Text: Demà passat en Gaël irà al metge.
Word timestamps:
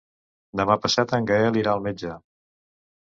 Demà 0.61 0.77
passat 0.85 1.13
en 1.17 1.29
Gaël 1.33 1.61
irà 1.63 1.75
al 1.77 1.85
metge. 1.91 2.17